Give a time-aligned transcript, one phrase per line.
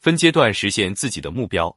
[0.00, 1.74] 分阶段实现自己的目标。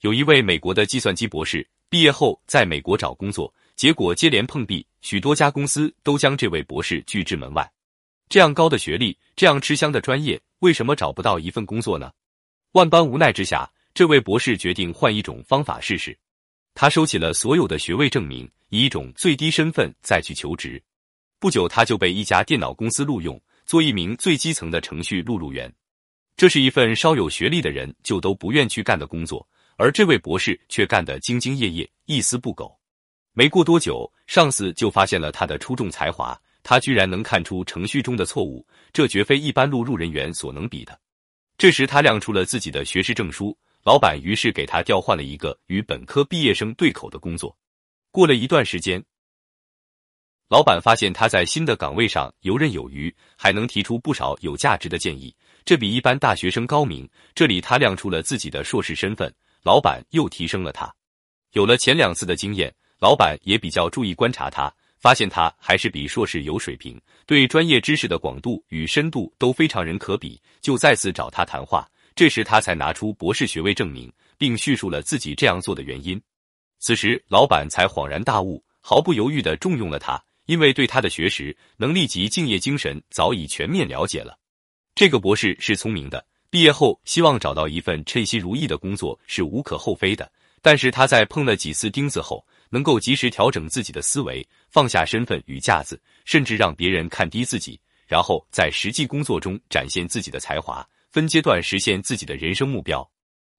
[0.00, 7.70] 有一位美国的计算机博士毕业后在美国找工作，结果接连碰壁，许多家公司都将这位博士拒之门外。
[8.30, 12.10] 这样高的学历，这样吃香的专业，为什么找不到一份工作呢？
[12.72, 16.18] 万般无奈之下，这位博士决定换一种方法试试。
[16.72, 20.82] 他收起了所有的学位证明，以一种最低身份再去求职。
[21.38, 25.70] 不久，他就被一家电脑公司录用，做一名最基层的程序录入员。
[26.38, 29.44] 这是一份稍有学历的人就都不愿去干的工作，
[29.76, 32.78] 而这位博士却干得兢兢业业，一丝不苟。
[33.32, 40.96] 没过多久，上司就发现了他的出众才华，他居然能看出程序中的错误，这绝非一般录入人员所能比的。
[41.56, 43.58] 这时，他亮出了自己的学士证书。
[43.82, 47.56] 老板于是给他调换了一个与本科毕业生对口的工作。
[48.12, 49.02] 过了一段时间，
[50.48, 55.34] 老板发现他在新的岗位上游刃有余，还能提出不少有价值的建议，
[55.68, 57.06] 这比一般大学生高明。
[57.34, 59.30] 这里他亮出了自己的硕士身份，
[59.62, 60.90] 老板又提升了他。
[61.52, 71.86] 有了前两次的经验，老板也比较注意观察他，发现他还是比硕士有水平，对专业知识的广度与深度都非常人可比，就再次找他谈话。
[72.14, 76.18] 这时，他才拿出博士学位证明，并叙述了自己这样做的原因。
[76.78, 84.38] 此时，老板才恍然大悟，毫不犹豫地重用了他，因为对他的学识、能力及敬业精神早已全面了解了。
[84.98, 90.28] 这个博士是聪明的，毕业后希望找到一份称心如意的工作是无可厚非的。
[90.60, 100.84] 但是他在碰了几次钉子后，能够及时调整自己的思维，放下身份与架子，甚至让别人看低自己，然后在实际工作中展现自己的才华。
[101.10, 103.08] 分阶段实现自己的人生目标。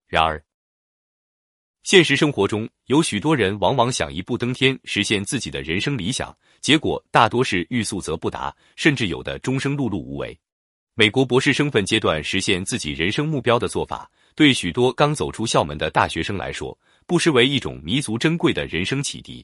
[0.08, 0.44] 然而，
[1.84, 10.38] 现实生活中有许多人往往想一步登天，实现自己的人生理想，结果大多是欲速则不达，甚至有的终生碌碌无为。
[11.00, 19.42] 美国博士生分阶段实现自己人生目标的做法，对许多刚走出校门的大学生来说，不失为一种弥足珍贵的人生启迪。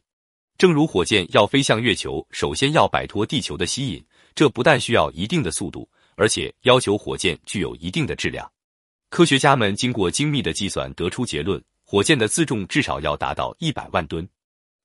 [0.59, 4.05] 正如火箭要飞向月球，首先要摆脱地球的吸引，
[4.35, 5.89] 这不但需要一定的速度。
[6.17, 8.47] 而且要求火箭具有一定的质量。
[9.09, 14.29] 科学家们经过精密的计算，得出结论：火箭的自重至少要达到一百万吨。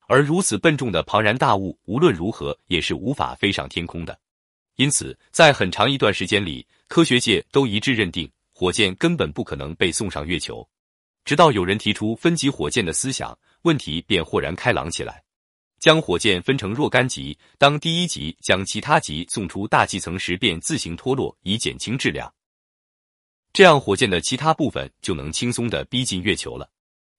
[0.08, 4.18] 而如此笨重的庞然大物，无论如何也是无法飞上天空的。
[4.76, 10.68] 因此，在很长一段时间里，科学界都一致认定，火箭根本不可能被送上月球。
[11.24, 15.24] 直到有人提出分级火箭的思想，问题便豁然开朗起来。
[15.80, 22.32] 将火箭分成若干级，当第一级将其他级送出大气层时，便自行脱落，以减轻质量。
[23.52, 26.70] 这样，火箭的其他部分就能轻松的逼近月球了。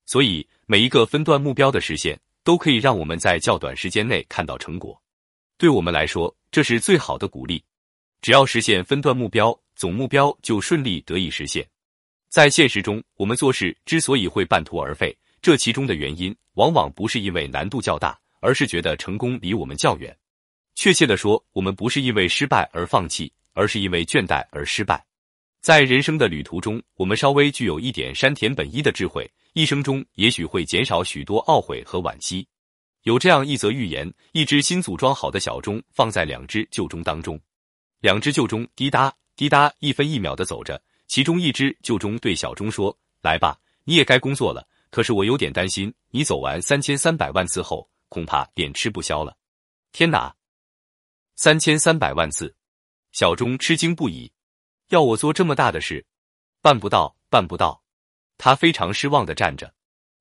[0.06, 5.01] 所以，每一个分段目标的实现，都可以让我们在较短时间内看到成果。
[5.62, 7.62] 对我们来说，这是最好的鼓励。
[8.21, 11.65] 只要实现分段目标，总目标就顺利得以实现。
[12.28, 18.19] 在现实中，我们做事之所以会半途而废，这其中的原因，往往不是因为难度较大。
[18.41, 20.12] 而是觉得成功离我们较远。
[20.75, 25.00] 确切的说，我们不是因为失败而放弃，而是因为倦怠而失败。
[25.61, 32.44] 在人生的旅途中，我们稍微具有一点山田本一的智慧，一生中也许会减少许多懊悔和惋惜。
[33.02, 37.40] 有这样一则寓言：一只新组装好的小钟放在两只旧钟当中，
[38.00, 44.66] 两只旧钟滴答滴答一分一秒的走着，其中一只旧钟对小钟说：“来吧，你也该工作了。
[44.90, 49.34] 可是我有点担心，你走完三千三百万次后。”恐怕便吃不消了。
[49.90, 50.36] 天哪，
[51.34, 52.54] 三千三百万次！
[53.12, 54.30] 小钟吃惊不已。
[54.90, 56.04] 要我做这么大的事，
[56.60, 57.82] 办不到，办不到。
[58.36, 59.72] 他非常失望的站着。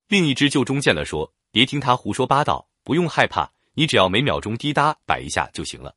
[0.08, 5.96] 另一只旧钟见了说：“别听他胡说八道，不用害怕，你只要每秒钟滴答摆一下就行了。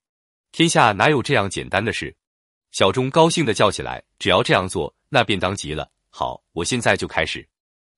[0.52, 2.16] 天下哪有这样简单的事？”
[2.70, 5.90] 小钟高兴的叫起来：“只要这样做，那便当极了。
[6.08, 7.44] 好，我现在就开始。”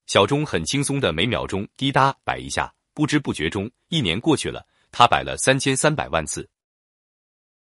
[0.09, 2.73] 小钟很轻松的每秒钟滴答摆一下。
[2.95, 6.49] 不知不觉中，一年过去了，他摆了三千三百万次。